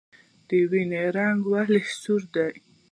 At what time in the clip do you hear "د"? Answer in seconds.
0.47-0.49